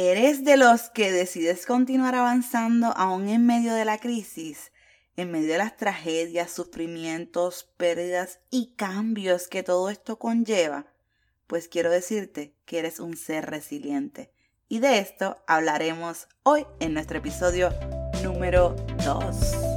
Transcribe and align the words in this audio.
¿Eres 0.00 0.44
de 0.44 0.56
los 0.56 0.90
que 0.90 1.10
decides 1.10 1.66
continuar 1.66 2.14
avanzando 2.14 2.96
aún 2.96 3.28
en 3.28 3.44
medio 3.44 3.74
de 3.74 3.84
la 3.84 3.98
crisis? 3.98 4.70
En 5.16 5.32
medio 5.32 5.48
de 5.48 5.58
las 5.58 5.76
tragedias, 5.76 6.52
sufrimientos, 6.52 7.68
pérdidas 7.76 8.38
y 8.48 8.76
cambios 8.76 9.48
que 9.48 9.64
todo 9.64 9.90
esto 9.90 10.16
conlleva, 10.16 10.86
pues 11.48 11.66
quiero 11.66 11.90
decirte 11.90 12.54
que 12.64 12.78
eres 12.78 13.00
un 13.00 13.16
ser 13.16 13.50
resiliente. 13.50 14.30
Y 14.68 14.78
de 14.78 15.00
esto 15.00 15.42
hablaremos 15.48 16.28
hoy 16.44 16.64
en 16.78 16.94
nuestro 16.94 17.18
episodio 17.18 17.70
número 18.22 18.76
2. 19.04 19.67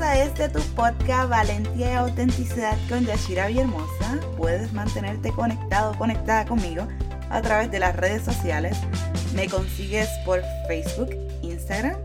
Este 0.00 0.48
tu 0.48 0.60
podcast 0.74 1.28
Valentía 1.28 1.92
y 1.92 1.94
Autenticidad 1.94 2.76
con 2.88 3.04
Yashira 3.04 3.48
Hermosa. 3.48 4.18
Puedes 4.36 4.72
mantenerte 4.72 5.30
conectado, 5.30 5.96
conectada 5.98 6.44
conmigo 6.46 6.88
a 7.30 7.40
través 7.42 7.70
de 7.70 7.78
las 7.78 7.94
redes 7.94 8.22
sociales. 8.22 8.76
Me 9.34 9.48
consigues 9.48 10.08
por 10.24 10.42
Facebook, 10.66 11.10
Instagram, 11.42 11.96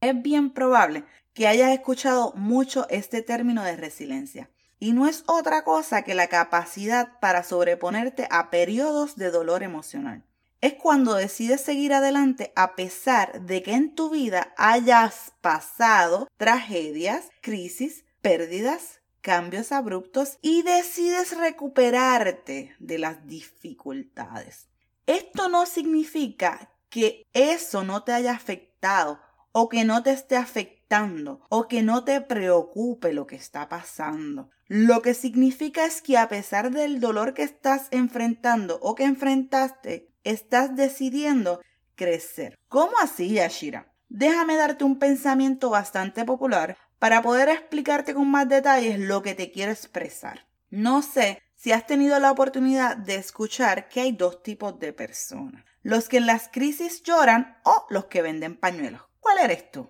Es 0.00 0.20
bien 0.22 0.50
probable 0.50 1.04
que 1.34 1.46
hayas 1.46 1.72
escuchado 1.72 2.32
mucho 2.34 2.88
este 2.88 3.22
término 3.22 3.62
de 3.62 3.76
resiliencia. 3.76 4.50
Y 4.78 4.92
no 4.92 5.06
es 5.06 5.24
otra 5.26 5.62
cosa 5.62 6.02
que 6.02 6.14
la 6.14 6.28
capacidad 6.28 7.18
para 7.20 7.42
sobreponerte 7.42 8.26
a 8.30 8.48
periodos 8.50 9.16
de 9.16 9.30
dolor 9.30 9.62
emocional. 9.62 10.24
Es 10.62 10.74
cuando 10.74 11.14
decides 11.14 11.60
seguir 11.60 11.92
adelante 11.92 12.52
a 12.56 12.74
pesar 12.76 13.42
de 13.42 13.62
que 13.62 13.72
en 13.72 13.94
tu 13.94 14.10
vida 14.10 14.54
hayas 14.56 15.32
pasado 15.42 16.28
tragedias, 16.36 17.30
crisis, 17.42 18.04
pérdidas, 18.22 19.00
cambios 19.20 19.72
abruptos 19.72 20.38
y 20.40 20.62
decides 20.62 21.36
recuperarte 21.36 22.74
de 22.78 22.98
las 22.98 23.26
dificultades. 23.26 24.68
Esto 25.06 25.48
no 25.48 25.66
significa 25.66 26.72
que 26.88 27.26
eso 27.32 27.84
no 27.84 28.02
te 28.02 28.12
haya 28.12 28.32
afectado 28.32 29.20
o 29.52 29.68
que 29.68 29.84
no 29.84 30.02
te 30.02 30.12
esté 30.12 30.36
afectando 30.36 31.40
o 31.48 31.68
que 31.68 31.82
no 31.82 32.04
te 32.04 32.20
preocupe 32.20 33.12
lo 33.12 33.26
que 33.26 33.36
está 33.36 33.68
pasando. 33.68 34.50
Lo 34.66 35.02
que 35.02 35.14
significa 35.14 35.84
es 35.84 36.02
que 36.02 36.18
a 36.18 36.28
pesar 36.28 36.70
del 36.70 37.00
dolor 37.00 37.34
que 37.34 37.42
estás 37.42 37.88
enfrentando 37.90 38.78
o 38.82 38.94
que 38.94 39.04
enfrentaste, 39.04 40.12
estás 40.24 40.74
decidiendo 40.76 41.60
crecer. 41.94 42.58
¿Cómo 42.68 42.92
así, 43.00 43.34
Yashira? 43.34 43.92
Déjame 44.08 44.56
darte 44.56 44.84
un 44.84 44.98
pensamiento 44.98 45.70
bastante 45.70 46.24
popular 46.24 46.76
para 46.98 47.22
poder 47.22 47.48
explicarte 47.48 48.14
con 48.14 48.28
más 48.30 48.48
detalles 48.48 48.98
lo 48.98 49.22
que 49.22 49.34
te 49.34 49.50
quiero 49.50 49.72
expresar. 49.72 50.46
No 50.70 51.02
sé 51.02 51.42
si 51.54 51.72
has 51.72 51.86
tenido 51.86 52.18
la 52.18 52.30
oportunidad 52.30 52.96
de 52.96 53.16
escuchar 53.16 53.88
que 53.88 54.00
hay 54.00 54.12
dos 54.12 54.42
tipos 54.42 54.78
de 54.78 54.92
personas. 54.92 55.64
Los 55.82 56.08
que 56.08 56.18
en 56.18 56.26
las 56.26 56.48
crisis 56.48 57.02
lloran 57.02 57.58
o 57.64 57.86
los 57.90 58.06
que 58.06 58.22
venden 58.22 58.56
pañuelos. 58.56 59.09
¿Cuál 59.32 59.44
eres 59.44 59.70
tú? 59.70 59.88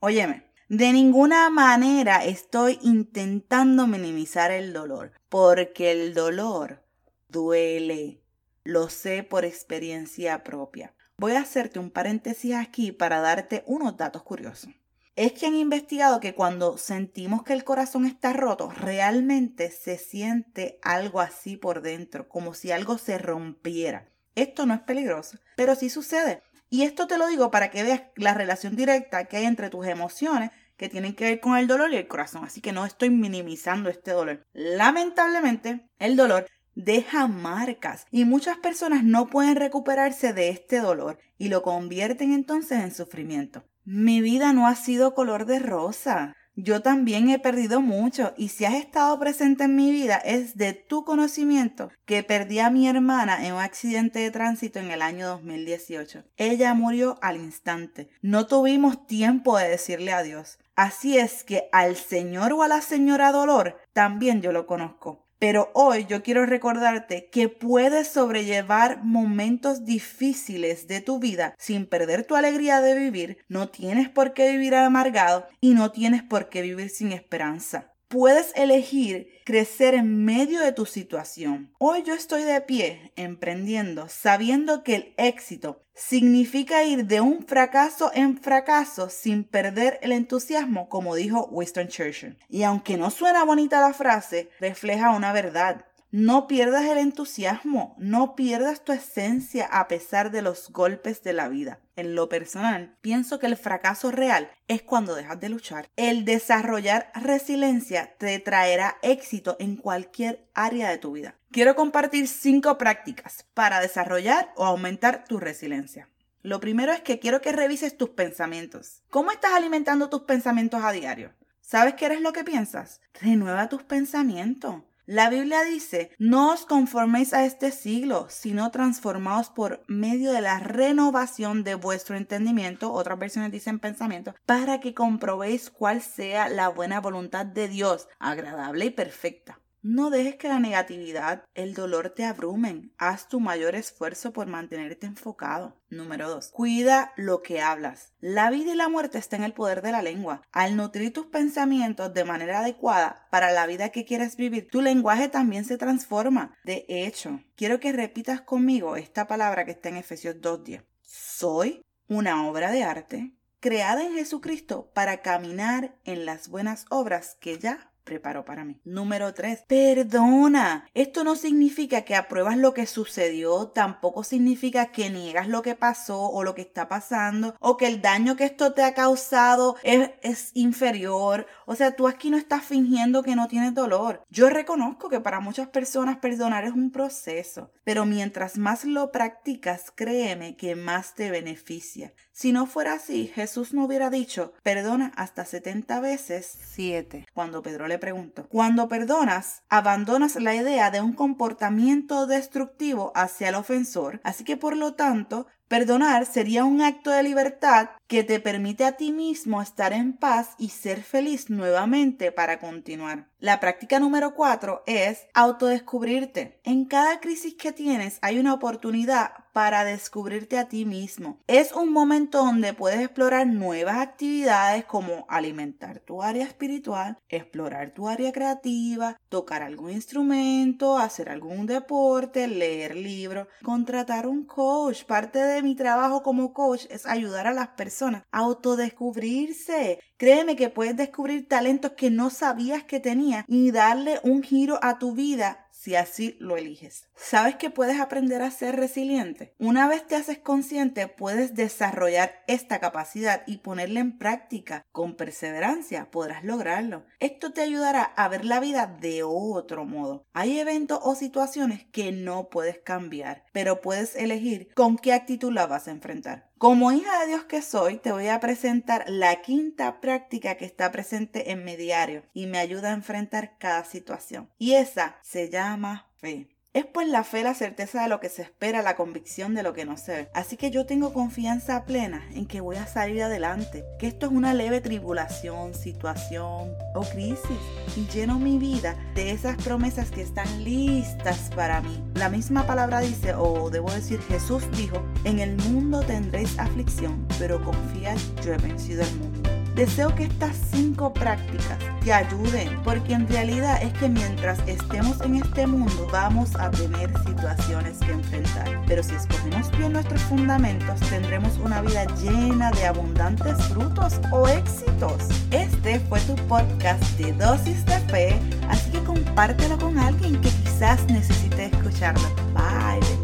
Óyeme, 0.00 0.50
de 0.68 0.92
ninguna 0.92 1.50
manera 1.50 2.24
estoy 2.24 2.80
intentando 2.82 3.86
minimizar 3.86 4.50
el 4.50 4.72
dolor, 4.72 5.12
porque 5.28 5.92
el 5.92 6.14
dolor 6.14 6.82
duele. 7.28 8.24
Lo 8.64 8.88
sé 8.88 9.22
por 9.22 9.44
experiencia 9.44 10.42
propia. 10.42 10.96
Voy 11.16 11.34
a 11.34 11.42
hacerte 11.42 11.78
un 11.78 11.92
paréntesis 11.92 12.56
aquí 12.56 12.90
para 12.90 13.20
darte 13.20 13.62
unos 13.68 13.96
datos 13.96 14.24
curiosos. 14.24 14.72
Es 15.14 15.32
que 15.32 15.46
han 15.46 15.54
investigado 15.54 16.18
que 16.18 16.34
cuando 16.34 16.76
sentimos 16.76 17.44
que 17.44 17.52
el 17.52 17.62
corazón 17.62 18.04
está 18.04 18.32
roto, 18.32 18.68
realmente 18.68 19.70
se 19.70 19.96
siente 19.96 20.80
algo 20.82 21.20
así 21.20 21.56
por 21.56 21.82
dentro, 21.82 22.28
como 22.28 22.54
si 22.54 22.72
algo 22.72 22.98
se 22.98 23.16
rompiera. 23.16 24.08
Esto 24.34 24.66
no 24.66 24.74
es 24.74 24.80
peligroso, 24.80 25.38
pero 25.54 25.76
sí 25.76 25.88
sucede. 25.88 26.42
Y 26.70 26.82
esto 26.82 27.08
te 27.08 27.18
lo 27.18 27.26
digo 27.26 27.50
para 27.50 27.70
que 27.70 27.82
veas 27.82 28.02
la 28.14 28.32
relación 28.32 28.76
directa 28.76 29.24
que 29.24 29.38
hay 29.38 29.44
entre 29.44 29.70
tus 29.70 29.86
emociones 29.86 30.50
que 30.76 30.88
tienen 30.88 31.14
que 31.14 31.24
ver 31.24 31.40
con 31.40 31.58
el 31.58 31.66
dolor 31.66 31.92
y 31.92 31.96
el 31.96 32.08
corazón. 32.08 32.44
Así 32.44 32.60
que 32.60 32.72
no 32.72 32.86
estoy 32.86 33.10
minimizando 33.10 33.90
este 33.90 34.12
dolor. 34.12 34.46
Lamentablemente, 34.52 35.90
el 35.98 36.16
dolor 36.16 36.46
deja 36.76 37.26
marcas 37.26 38.06
y 38.10 38.24
muchas 38.24 38.56
personas 38.58 39.02
no 39.02 39.26
pueden 39.26 39.56
recuperarse 39.56 40.32
de 40.32 40.48
este 40.48 40.78
dolor 40.78 41.18
y 41.36 41.48
lo 41.48 41.62
convierten 41.62 42.32
entonces 42.32 42.82
en 42.82 42.94
sufrimiento. 42.94 43.64
Mi 43.84 44.20
vida 44.20 44.52
no 44.52 44.68
ha 44.68 44.76
sido 44.76 45.14
color 45.14 45.46
de 45.46 45.58
rosa. 45.58 46.34
Yo 46.62 46.82
también 46.82 47.30
he 47.30 47.38
perdido 47.38 47.80
mucho 47.80 48.34
y 48.36 48.48
si 48.48 48.66
has 48.66 48.74
estado 48.74 49.18
presente 49.18 49.64
en 49.64 49.76
mi 49.76 49.90
vida 49.90 50.16
es 50.16 50.58
de 50.58 50.74
tu 50.74 51.04
conocimiento 51.04 51.90
que 52.04 52.22
perdí 52.22 52.58
a 52.58 52.68
mi 52.68 52.86
hermana 52.86 53.46
en 53.46 53.54
un 53.54 53.60
accidente 53.60 54.18
de 54.18 54.30
tránsito 54.30 54.78
en 54.78 54.90
el 54.90 55.00
año 55.00 55.26
2018. 55.26 56.22
Ella 56.36 56.74
murió 56.74 57.18
al 57.22 57.36
instante. 57.36 58.10
No 58.20 58.46
tuvimos 58.46 59.06
tiempo 59.06 59.56
de 59.56 59.70
decirle 59.70 60.12
adiós. 60.12 60.58
Así 60.76 61.16
es 61.16 61.44
que 61.44 61.70
al 61.72 61.96
señor 61.96 62.52
o 62.52 62.62
a 62.62 62.68
la 62.68 62.82
señora 62.82 63.32
Dolor 63.32 63.78
también 63.94 64.42
yo 64.42 64.52
lo 64.52 64.66
conozco. 64.66 65.29
Pero 65.40 65.70
hoy 65.72 66.04
yo 66.04 66.22
quiero 66.22 66.44
recordarte 66.44 67.30
que 67.32 67.48
puedes 67.48 68.08
sobrellevar 68.08 69.02
momentos 69.02 69.86
difíciles 69.86 70.86
de 70.86 71.00
tu 71.00 71.18
vida 71.18 71.54
sin 71.58 71.86
perder 71.86 72.24
tu 72.24 72.36
alegría 72.36 72.82
de 72.82 72.94
vivir, 72.94 73.38
no 73.48 73.70
tienes 73.70 74.10
por 74.10 74.34
qué 74.34 74.50
vivir 74.52 74.74
amargado 74.74 75.46
y 75.58 75.72
no 75.72 75.92
tienes 75.92 76.22
por 76.22 76.50
qué 76.50 76.60
vivir 76.60 76.90
sin 76.90 77.12
esperanza. 77.12 77.89
Puedes 78.10 78.52
elegir 78.56 79.28
crecer 79.44 79.94
en 79.94 80.24
medio 80.24 80.60
de 80.62 80.72
tu 80.72 80.84
situación. 80.84 81.72
Hoy 81.78 82.02
yo 82.02 82.12
estoy 82.12 82.42
de 82.42 82.60
pie 82.60 83.12
emprendiendo, 83.14 84.08
sabiendo 84.08 84.82
que 84.82 84.96
el 84.96 85.14
éxito 85.16 85.84
significa 85.94 86.82
ir 86.82 87.06
de 87.06 87.20
un 87.20 87.46
fracaso 87.46 88.10
en 88.12 88.36
fracaso 88.36 89.10
sin 89.10 89.44
perder 89.44 90.00
el 90.02 90.10
entusiasmo, 90.10 90.88
como 90.88 91.14
dijo 91.14 91.46
Winston 91.52 91.86
Churchill. 91.86 92.36
Y 92.48 92.64
aunque 92.64 92.96
no 92.96 93.10
suena 93.10 93.44
bonita 93.44 93.80
la 93.80 93.92
frase, 93.92 94.50
refleja 94.58 95.10
una 95.10 95.32
verdad. 95.32 95.84
No 96.12 96.48
pierdas 96.48 96.86
el 96.86 96.98
entusiasmo, 96.98 97.94
no 97.96 98.34
pierdas 98.34 98.84
tu 98.84 98.90
esencia 98.90 99.66
a 99.66 99.86
pesar 99.86 100.32
de 100.32 100.42
los 100.42 100.72
golpes 100.72 101.22
de 101.22 101.32
la 101.32 101.48
vida. 101.48 101.78
En 101.94 102.16
lo 102.16 102.28
personal, 102.28 102.96
pienso 103.00 103.38
que 103.38 103.46
el 103.46 103.56
fracaso 103.56 104.10
real 104.10 104.50
es 104.66 104.82
cuando 104.82 105.14
dejas 105.14 105.38
de 105.38 105.50
luchar. 105.50 105.88
El 105.94 106.24
desarrollar 106.24 107.12
resiliencia 107.14 108.16
te 108.18 108.36
traerá 108.40 108.96
éxito 109.02 109.56
en 109.60 109.76
cualquier 109.76 110.48
área 110.52 110.90
de 110.90 110.98
tu 110.98 111.12
vida. 111.12 111.36
Quiero 111.52 111.76
compartir 111.76 112.26
cinco 112.26 112.76
prácticas 112.76 113.46
para 113.54 113.78
desarrollar 113.78 114.52
o 114.56 114.64
aumentar 114.64 115.24
tu 115.24 115.38
resiliencia. 115.38 116.08
Lo 116.42 116.58
primero 116.58 116.90
es 116.92 117.02
que 117.02 117.20
quiero 117.20 117.40
que 117.40 117.52
revises 117.52 117.96
tus 117.96 118.10
pensamientos. 118.10 119.02
¿Cómo 119.10 119.30
estás 119.30 119.52
alimentando 119.52 120.08
tus 120.08 120.22
pensamientos 120.22 120.82
a 120.82 120.90
diario? 120.90 121.34
¿Sabes 121.60 121.94
qué 121.94 122.06
eres 122.06 122.20
lo 122.20 122.32
que 122.32 122.42
piensas? 122.42 123.00
Renueva 123.20 123.68
tus 123.68 123.84
pensamientos. 123.84 124.82
La 125.06 125.30
Biblia 125.30 125.62
dice, 125.64 126.10
no 126.18 126.52
os 126.52 126.66
conforméis 126.66 127.32
a 127.32 127.44
este 127.44 127.70
siglo, 127.72 128.26
sino 128.28 128.70
transformaos 128.70 129.48
por 129.48 129.82
medio 129.88 130.32
de 130.32 130.40
la 130.40 130.60
renovación 130.60 131.64
de 131.64 131.74
vuestro 131.74 132.16
entendimiento, 132.16 132.92
otras 132.92 133.18
versiones 133.18 133.50
dicen 133.50 133.78
pensamiento, 133.78 134.34
para 134.46 134.80
que 134.80 134.94
comprobéis 134.94 135.70
cuál 135.70 136.02
sea 136.02 136.48
la 136.48 136.68
buena 136.68 137.00
voluntad 137.00 137.46
de 137.46 137.68
Dios, 137.68 138.08
agradable 138.18 138.86
y 138.86 138.90
perfecta. 138.90 139.59
No 139.82 140.10
dejes 140.10 140.36
que 140.36 140.48
la 140.48 140.58
negatividad, 140.58 141.44
el 141.54 141.72
dolor 141.72 142.10
te 142.10 142.26
abrumen. 142.26 142.92
Haz 142.98 143.28
tu 143.28 143.40
mayor 143.40 143.74
esfuerzo 143.74 144.30
por 144.30 144.46
mantenerte 144.46 145.06
enfocado. 145.06 145.80
Número 145.88 146.28
2. 146.28 146.50
Cuida 146.50 147.12
lo 147.16 147.40
que 147.40 147.62
hablas. 147.62 148.12
La 148.20 148.50
vida 148.50 148.74
y 148.74 148.76
la 148.76 148.90
muerte 148.90 149.16
están 149.16 149.40
en 149.40 149.46
el 149.46 149.54
poder 149.54 149.80
de 149.80 149.92
la 149.92 150.02
lengua. 150.02 150.42
Al 150.52 150.76
nutrir 150.76 151.14
tus 151.14 151.26
pensamientos 151.26 152.12
de 152.12 152.24
manera 152.24 152.60
adecuada 152.60 153.26
para 153.30 153.52
la 153.52 153.66
vida 153.66 153.88
que 153.88 154.04
quieres 154.04 154.36
vivir, 154.36 154.68
tu 154.70 154.82
lenguaje 154.82 155.28
también 155.28 155.64
se 155.64 155.78
transforma. 155.78 156.54
De 156.62 156.84
hecho, 156.86 157.40
quiero 157.56 157.80
que 157.80 157.92
repitas 157.92 158.42
conmigo 158.42 158.96
esta 158.96 159.26
palabra 159.26 159.64
que 159.64 159.70
está 159.70 159.88
en 159.88 159.96
Efesios 159.96 160.36
2.10. 160.36 160.84
Soy 161.00 161.82
una 162.06 162.46
obra 162.46 162.70
de 162.70 162.84
arte 162.84 163.32
creada 163.60 164.04
en 164.04 164.14
Jesucristo 164.14 164.90
para 164.94 165.20
caminar 165.22 165.94
en 166.04 166.26
las 166.26 166.48
buenas 166.48 166.86
obras 166.90 167.36
que 167.40 167.58
ya 167.58 167.89
preparó 168.10 168.44
para 168.44 168.64
mí. 168.64 168.80
Número 168.84 169.32
3. 169.32 169.66
Perdona. 169.68 170.88
Esto 170.94 171.22
no 171.22 171.36
significa 171.36 172.02
que 172.02 172.16
apruebas 172.16 172.56
lo 172.56 172.74
que 172.74 172.86
sucedió, 172.86 173.68
tampoco 173.68 174.24
significa 174.24 174.86
que 174.86 175.10
niegas 175.10 175.46
lo 175.46 175.62
que 175.62 175.76
pasó 175.76 176.28
o 176.28 176.42
lo 176.42 176.56
que 176.56 176.62
está 176.62 176.88
pasando 176.88 177.54
o 177.60 177.76
que 177.76 177.86
el 177.86 178.02
daño 178.02 178.34
que 178.34 178.46
esto 178.46 178.72
te 178.72 178.82
ha 178.82 178.94
causado 178.94 179.76
es, 179.84 180.10
es 180.22 180.50
inferior. 180.54 181.46
O 181.66 181.76
sea, 181.76 181.94
tú 181.94 182.08
aquí 182.08 182.30
no 182.30 182.36
estás 182.36 182.64
fingiendo 182.64 183.22
que 183.22 183.36
no 183.36 183.46
tienes 183.46 183.74
dolor. 183.74 184.24
Yo 184.28 184.50
reconozco 184.50 185.08
que 185.08 185.20
para 185.20 185.38
muchas 185.38 185.68
personas 185.68 186.16
perdonar 186.16 186.64
es 186.64 186.72
un 186.72 186.90
proceso, 186.90 187.70
pero 187.84 188.06
mientras 188.06 188.58
más 188.58 188.84
lo 188.84 189.12
practicas, 189.12 189.92
créeme 189.94 190.56
que 190.56 190.74
más 190.74 191.14
te 191.14 191.30
beneficia. 191.30 192.12
Si 192.32 192.50
no 192.50 192.66
fuera 192.66 192.94
así, 192.94 193.30
Jesús 193.32 193.72
no 193.72 193.84
hubiera 193.84 194.10
dicho, 194.10 194.52
perdona 194.64 195.12
hasta 195.14 195.44
70 195.44 196.00
veces 196.00 196.58
7, 196.74 197.26
cuando 197.34 197.62
Pedro 197.62 197.86
le 197.86 197.99
preguntó. 198.00 198.48
Cuando 198.48 198.88
perdonas, 198.88 199.62
abandonas 199.68 200.34
la 200.34 200.56
idea 200.56 200.90
de 200.90 201.00
un 201.00 201.12
comportamiento 201.12 202.26
destructivo 202.26 203.12
hacia 203.14 203.50
el 203.50 203.54
ofensor, 203.54 204.20
así 204.24 204.42
que 204.42 204.56
por 204.56 204.76
lo 204.76 204.94
tanto, 204.94 205.46
Perdonar 205.70 206.26
sería 206.26 206.64
un 206.64 206.82
acto 206.82 207.12
de 207.12 207.22
libertad 207.22 207.90
que 208.08 208.24
te 208.24 208.40
permite 208.40 208.84
a 208.84 208.96
ti 208.96 209.12
mismo 209.12 209.62
estar 209.62 209.92
en 209.92 210.14
paz 210.14 210.56
y 210.58 210.70
ser 210.70 211.00
feliz 211.00 211.48
nuevamente 211.48 212.32
para 212.32 212.58
continuar. 212.58 213.28
La 213.38 213.60
práctica 213.60 214.00
número 214.00 214.34
cuatro 214.34 214.82
es 214.88 215.28
autodescubrirte. 215.32 216.60
En 216.64 216.86
cada 216.86 217.20
crisis 217.20 217.54
que 217.54 217.70
tienes 217.70 218.18
hay 218.20 218.40
una 218.40 218.52
oportunidad 218.52 219.39
para 219.52 219.84
descubrirte 219.84 220.58
a 220.58 220.68
ti 220.68 220.84
mismo. 220.84 221.38
Es 221.46 221.72
un 221.72 221.92
momento 221.92 222.38
donde 222.38 222.74
puedes 222.74 223.00
explorar 223.00 223.46
nuevas 223.46 223.98
actividades 223.98 224.84
como 224.84 225.26
alimentar 225.28 226.00
tu 226.00 226.22
área 226.22 226.44
espiritual, 226.44 227.18
explorar 227.28 227.92
tu 227.92 228.08
área 228.08 228.32
creativa, 228.32 229.16
tocar 229.28 229.62
algún 229.62 229.90
instrumento, 229.90 230.98
hacer 230.98 231.28
algún 231.28 231.66
deporte, 231.66 232.48
leer 232.48 232.96
libros, 232.96 233.48
contratar 233.62 234.26
un 234.26 234.44
coach. 234.44 235.04
Parte 235.04 235.38
de 235.38 235.62
mi 235.62 235.74
trabajo 235.74 236.22
como 236.22 236.52
coach 236.52 236.86
es 236.90 237.06
ayudar 237.06 237.46
a 237.46 237.52
las 237.52 237.68
personas 237.68 238.22
a 238.30 238.38
autodescubrirse. 238.38 240.00
Créeme 240.16 240.56
que 240.56 240.68
puedes 240.68 240.96
descubrir 240.96 241.48
talentos 241.48 241.92
que 241.92 242.10
no 242.10 242.30
sabías 242.30 242.84
que 242.84 243.00
tenías 243.00 243.44
y 243.48 243.70
darle 243.70 244.20
un 244.22 244.42
giro 244.42 244.78
a 244.82 244.98
tu 244.98 245.14
vida 245.14 245.66
si 245.80 245.96
así 245.96 246.36
lo 246.40 246.58
eliges. 246.58 247.08
¿Sabes 247.16 247.56
que 247.56 247.70
puedes 247.70 248.00
aprender 248.00 248.42
a 248.42 248.50
ser 248.50 248.76
resiliente? 248.76 249.54
Una 249.58 249.88
vez 249.88 250.06
te 250.06 250.14
haces 250.14 250.38
consciente, 250.38 251.08
puedes 251.08 251.54
desarrollar 251.54 252.42
esta 252.46 252.80
capacidad 252.80 253.44
y 253.46 253.58
ponerla 253.58 254.00
en 254.00 254.18
práctica. 254.18 254.84
Con 254.92 255.16
perseverancia 255.16 256.10
podrás 256.10 256.44
lograrlo. 256.44 257.06
Esto 257.18 257.54
te 257.54 257.62
ayudará 257.62 258.02
a 258.02 258.28
ver 258.28 258.44
la 258.44 258.60
vida 258.60 258.94
de 259.00 259.22
otro 259.22 259.86
modo. 259.86 260.26
Hay 260.34 260.58
eventos 260.58 261.00
o 261.02 261.14
situaciones 261.14 261.86
que 261.86 262.12
no 262.12 262.50
puedes 262.50 262.78
cambiar, 262.80 263.46
pero 263.52 263.80
puedes 263.80 264.16
elegir 264.16 264.68
con 264.74 264.98
qué 264.98 265.14
actitud 265.14 265.50
la 265.50 265.66
vas 265.66 265.88
a 265.88 265.92
enfrentar. 265.92 266.49
Como 266.60 266.92
hija 266.92 267.20
de 267.20 267.28
Dios 267.28 267.44
que 267.44 267.62
soy, 267.62 267.96
te 267.96 268.12
voy 268.12 268.28
a 268.28 268.38
presentar 268.38 269.06
la 269.08 269.40
quinta 269.40 269.98
práctica 270.02 270.58
que 270.58 270.66
está 270.66 270.92
presente 270.92 271.52
en 271.52 271.64
mi 271.64 271.74
diario 271.74 272.22
y 272.34 272.48
me 272.48 272.58
ayuda 272.58 272.90
a 272.90 272.92
enfrentar 272.92 273.56
cada 273.56 273.82
situación. 273.86 274.50
Y 274.58 274.74
esa 274.74 275.16
se 275.22 275.48
llama 275.48 276.10
fe. 276.18 276.50
Es 276.72 276.86
pues 276.86 277.08
la 277.08 277.24
fe 277.24 277.42
la 277.42 277.54
certeza 277.54 278.00
de 278.02 278.08
lo 278.08 278.20
que 278.20 278.28
se 278.28 278.42
espera, 278.42 278.80
la 278.80 278.94
convicción 278.94 279.56
de 279.56 279.64
lo 279.64 279.72
que 279.72 279.84
no 279.84 279.96
se 279.96 280.12
ve. 280.12 280.28
Así 280.34 280.56
que 280.56 280.70
yo 280.70 280.86
tengo 280.86 281.12
confianza 281.12 281.84
plena 281.84 282.24
en 282.32 282.46
que 282.46 282.60
voy 282.60 282.76
a 282.76 282.86
salir 282.86 283.24
adelante, 283.24 283.84
que 283.98 284.06
esto 284.06 284.26
es 284.26 284.32
una 284.32 284.54
leve 284.54 284.80
tribulación, 284.80 285.74
situación 285.74 286.72
o 286.94 287.00
crisis 287.00 287.58
y 287.96 288.06
lleno 288.06 288.38
mi 288.38 288.58
vida 288.58 288.96
de 289.16 289.32
esas 289.32 289.60
promesas 289.60 290.12
que 290.12 290.22
están 290.22 290.62
listas 290.62 291.50
para 291.56 291.80
mí. 291.80 292.04
La 292.14 292.28
misma 292.28 292.64
palabra 292.68 293.00
dice, 293.00 293.34
o 293.34 293.68
debo 293.70 293.90
decir 293.90 294.20
Jesús 294.20 294.62
dijo, 294.76 295.02
en 295.24 295.40
el 295.40 295.56
mundo 295.56 296.02
tendréis 296.02 296.56
aflicción, 296.56 297.26
pero 297.40 297.64
confiad, 297.64 298.16
yo 298.44 298.54
he 298.54 298.58
vencido 298.58 299.02
el 299.02 299.16
mundo. 299.16 299.39
Deseo 299.74 300.14
que 300.14 300.24
estas 300.24 300.56
cinco 300.72 301.12
prácticas 301.12 301.78
te 302.04 302.12
ayuden, 302.12 302.68
porque 302.82 303.14
en 303.14 303.28
realidad 303.28 303.82
es 303.82 303.92
que 303.94 304.08
mientras 304.08 304.58
estemos 304.66 305.20
en 305.20 305.36
este 305.36 305.66
mundo 305.66 306.08
vamos 306.12 306.54
a 306.56 306.70
tener 306.70 307.10
situaciones 307.26 307.98
que 307.98 308.12
enfrentar. 308.12 308.80
Pero 308.86 309.02
si 309.02 309.14
escogemos 309.14 309.70
bien 309.78 309.92
nuestros 309.92 310.20
fundamentos, 310.22 310.98
tendremos 311.08 311.58
una 311.58 311.82
vida 311.82 312.04
llena 312.16 312.70
de 312.72 312.86
abundantes 312.86 313.56
frutos 313.64 314.20
o 314.32 314.48
éxitos. 314.48 315.28
Este 315.50 316.00
fue 316.00 316.20
tu 316.20 316.34
podcast 316.46 317.02
de 317.18 317.32
dosis 317.32 317.84
de 317.86 317.98
fe, 318.00 318.38
así 318.68 318.90
que 318.90 319.02
compártelo 319.04 319.78
con 319.78 319.98
alguien 319.98 320.40
que 320.40 320.50
quizás 320.50 321.04
necesite 321.06 321.66
escucharlo. 321.66 322.28
Bye. 322.54 323.19